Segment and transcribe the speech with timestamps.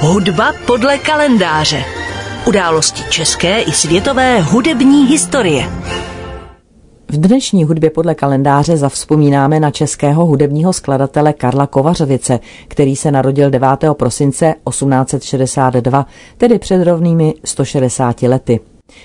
[0.00, 1.84] Hudba podle kalendáře.
[2.46, 5.64] Události české i světové hudební historie.
[7.08, 13.50] V dnešní hudbě podle kalendáře zavzpomínáme na českého hudebního skladatele Karla Kovařovice, který se narodil
[13.50, 13.68] 9.
[13.92, 16.06] prosince 1862,
[16.36, 18.60] tedy před rovnými 160 lety.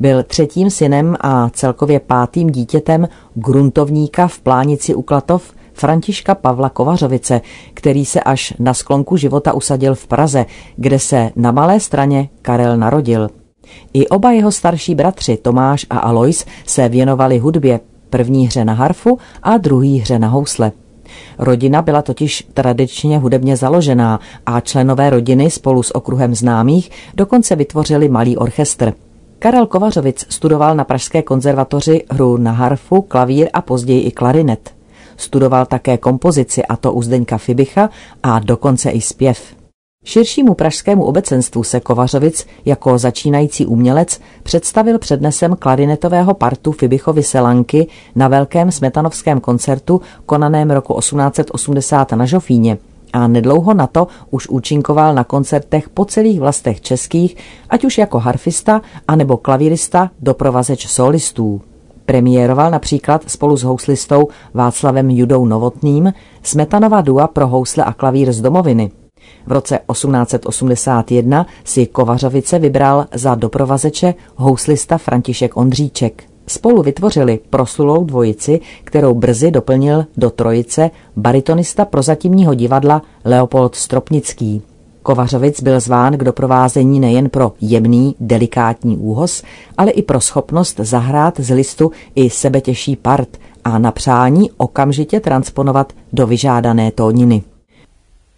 [0.00, 7.40] Byl třetím synem a celkově pátým dítětem gruntovníka v Plánici u Klatov Františka Pavla Kovařovice,
[7.74, 12.76] který se až na sklonku života usadil v Praze, kde se na Malé straně Karel
[12.76, 13.28] narodil.
[13.92, 19.18] I oba jeho starší bratři Tomáš a Alois se věnovali hudbě, první hře na harfu
[19.42, 20.72] a druhý hře na housle.
[21.38, 28.08] Rodina byla totiž tradičně hudebně založená a členové rodiny spolu s okruhem známých dokonce vytvořili
[28.08, 28.92] malý orchestr.
[29.38, 34.73] Karel Kovařovic studoval na Pražské konzervatoři hru na harfu, klavír a později i klarinet.
[35.16, 37.90] Studoval také kompozici a to u Zdeňka Fibicha
[38.22, 39.54] a dokonce i zpěv.
[40.04, 48.28] Širšímu pražskému obecenstvu se Kovařovic jako začínající umělec představil přednesem klarinetového partu Fibichovy Selanky na
[48.28, 52.78] velkém smetanovském koncertu konaném roku 1880 na Žofíně
[53.12, 57.36] a nedlouho na to už účinkoval na koncertech po celých vlastech českých,
[57.70, 61.60] ať už jako harfista, anebo klavírista, doprovazeč solistů.
[62.06, 68.40] Premiéroval například spolu s houslistou Václavem Judou Novotným Smetanova dua pro housle a klavír z
[68.40, 68.90] domoviny.
[69.46, 76.24] V roce 1881 si Kovařovice vybral za doprovazeče houslista František Ondříček.
[76.46, 84.62] Spolu vytvořili proslulou dvojici, kterou brzy doplnil do trojice baritonista prozatímního divadla Leopold Stropnický.
[85.04, 89.42] Kovařovic byl zván k doprovázení nejen pro jemný, delikátní úhos,
[89.78, 93.28] ale i pro schopnost zahrát z listu i sebetěžší part
[93.64, 97.42] a na přání okamžitě transponovat do vyžádané tóniny.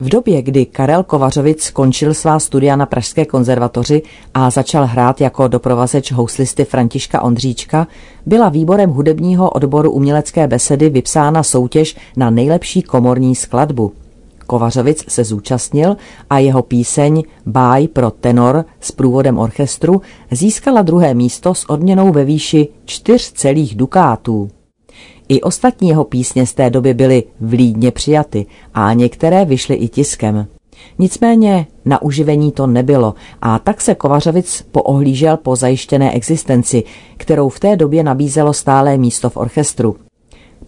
[0.00, 4.02] V době, kdy Karel Kovařovic skončil svá studia na Pražské konzervatoři
[4.34, 7.86] a začal hrát jako doprovazeč houslisty Františka Ondříčka,
[8.26, 13.92] byla výborem hudebního odboru umělecké besedy vypsána soutěž na nejlepší komorní skladbu.
[14.54, 15.96] Kovařovic se zúčastnil
[16.30, 22.24] a jeho píseň Báj pro tenor s průvodem orchestru získala druhé místo s odměnou ve
[22.24, 24.50] výši čtyř celých dukátů.
[25.28, 30.46] I ostatní jeho písně z té doby byly vlídně přijaty a některé vyšly i tiskem.
[30.98, 36.84] Nicméně na uživení to nebylo a tak se Kovařovic poohlížel po zajištěné existenci,
[37.16, 39.96] kterou v té době nabízelo stálé místo v orchestru.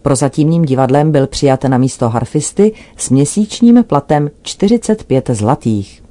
[0.07, 6.03] Prozatímním divadlem byl přijat na místo harfisty s měsíčním platem 45 zlatých.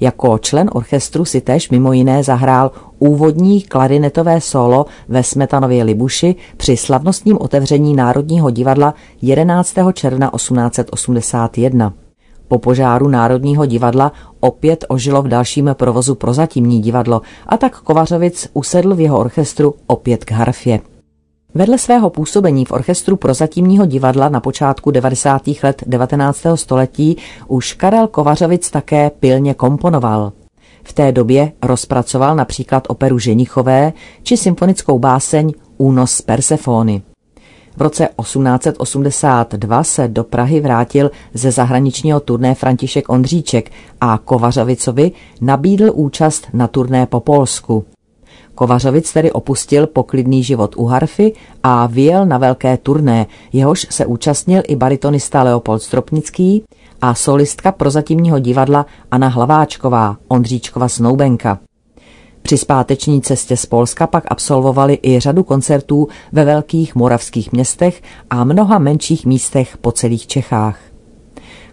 [0.00, 6.76] Jako člen orchestru si též mimo jiné zahrál úvodní klarinetové solo ve Smetanově Libuši při
[6.76, 9.74] slavnostním otevření Národního divadla 11.
[9.92, 11.92] června 1881.
[12.48, 18.94] Po požáru Národního divadla opět ožilo v dalším provozu prozatímní divadlo a tak Kovařovic usedl
[18.94, 20.80] v jeho orchestru opět k harfě.
[21.56, 25.42] Vedle svého působení v orchestru prozatímního divadla na počátku 90.
[25.62, 26.46] let 19.
[26.54, 27.16] století
[27.48, 30.32] už Karel Kovařovic také pilně komponoval.
[30.84, 37.02] V té době rozpracoval například operu Ženichové či symfonickou báseň Únos z Persefony.
[37.76, 45.90] V roce 1882 se do Prahy vrátil ze zahraničního turné František Ondříček a Kovařovicovi nabídl
[45.94, 47.84] účast na turné po Polsku.
[48.56, 54.62] Kovařovic tedy opustil poklidný život u harfy a vyjel na velké turné, jehož se účastnil
[54.68, 56.64] i baritonista Leopold Stropnický
[57.02, 61.58] a solistka prozatímního divadla Anna Hlaváčková, Ondříčkova Snoubenka.
[62.42, 68.44] Při zpáteční cestě z Polska pak absolvovali i řadu koncertů ve velkých moravských městech a
[68.44, 70.95] mnoha menších místech po celých Čechách.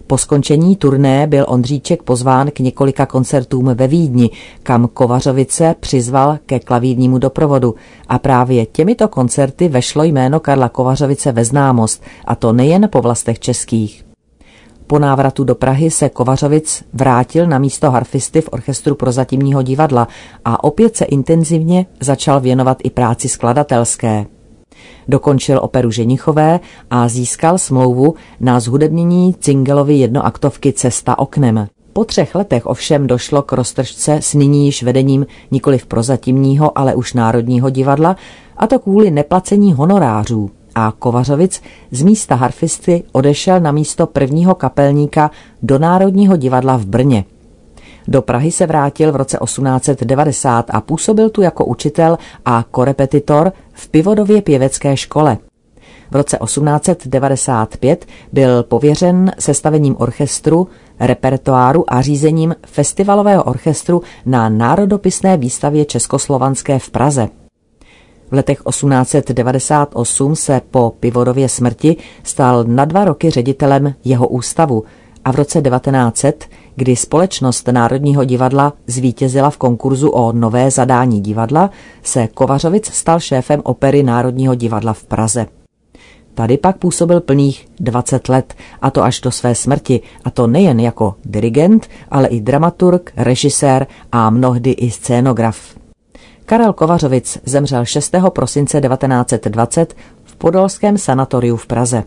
[0.07, 4.29] Po skončení turné byl Ondříček pozván k několika koncertům ve Vídni,
[4.63, 7.75] kam Kovařovice přizval ke klavírnímu doprovodu
[8.07, 13.39] a právě těmito koncerty vešlo jméno Karla Kovařovice ve známost, a to nejen po vlastech
[13.39, 14.05] českých.
[14.87, 20.07] Po návratu do Prahy se Kovařovic vrátil na místo harfisty v orchestru prozatímního divadla
[20.45, 24.25] a opět se intenzivně začal věnovat i práci skladatelské.
[25.07, 26.59] Dokončil operu Ženichové
[26.89, 31.67] a získal smlouvu na zhudebnění Cingelovy jednoaktovky Cesta oknem.
[31.93, 36.95] Po třech letech ovšem došlo k roztržce s nyní již vedením nikoli v prozatímního, ale
[36.95, 38.15] už Národního divadla,
[38.57, 40.49] a to kvůli neplacení honorářů.
[40.75, 41.61] A Kovařovic
[41.91, 45.31] z místa harfisty odešel na místo prvního kapelníka
[45.61, 47.25] do Národního divadla v Brně.
[48.07, 53.89] Do Prahy se vrátil v roce 1890 a působil tu jako učitel a korepetitor v
[53.89, 55.38] Pivodově pěvecké škole.
[56.11, 60.67] V roce 1895 byl pověřen sestavením orchestru
[61.00, 67.29] repertoáru a řízením festivalového orchestru na národopisné výstavě Českoslovanské v Praze.
[68.31, 74.83] V letech 1898 se po Pivorově smrti stal na dva roky ředitelem jeho ústavu
[75.25, 81.69] a v roce 1900, kdy společnost Národního divadla zvítězila v konkurzu o nové zadání divadla,
[82.03, 85.45] se Kovařovic stal šéfem opery Národního divadla v Praze.
[86.33, 90.79] Tady pak působil plných 20 let, a to až do své smrti, a to nejen
[90.79, 95.75] jako dirigent, ale i dramaturg, režisér a mnohdy i scénograf.
[96.45, 98.15] Karel Kovařovic zemřel 6.
[98.29, 102.03] prosince 1920 v Podolském sanatoriu v Praze.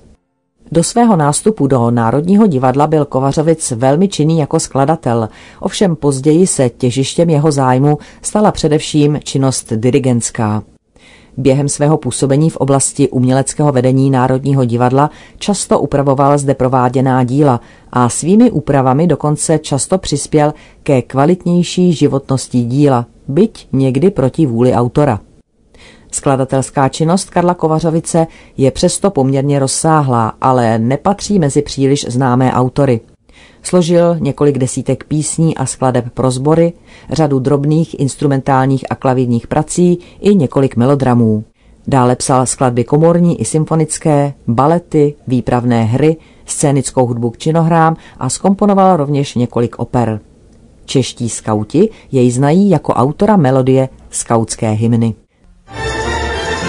[0.73, 5.29] Do svého nástupu do Národního divadla byl Kovařovic velmi činný jako skladatel,
[5.61, 10.63] ovšem později se těžištěm jeho zájmu stala především činnost dirigentská.
[11.37, 17.61] Během svého působení v oblasti uměleckého vedení Národního divadla často upravoval zde prováděná díla
[17.93, 25.21] a svými úpravami dokonce často přispěl ke kvalitnější životnosti díla, byť někdy proti vůli autora.
[26.17, 28.27] Skladatelská činnost Karla Kovařovice
[28.57, 33.01] je přesto poměrně rozsáhlá, ale nepatří mezi příliš známé autory.
[33.63, 36.73] Složil několik desítek písní a skladeb pro sbory,
[37.11, 41.45] řadu drobných instrumentálních a klavírních prací i několik melodramů.
[41.87, 46.17] Dále psal skladby komorní i symfonické, balety, výpravné hry,
[46.47, 50.21] scénickou hudbu k činohrám a skomponoval rovněž několik oper.
[50.85, 55.15] Čeští skauti jej znají jako autora melodie skautské hymny.